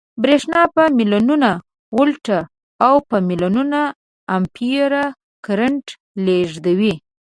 برېښنا 0.23 0.61
په 0.75 0.83
ملیونونو 0.97 1.51
ولټه 1.97 2.39
او 2.87 2.95
په 3.09 3.15
ملیونونو 3.27 3.81
امپیره 4.37 5.03
کرنټ 5.45 5.85
لېږدوي 6.25 6.93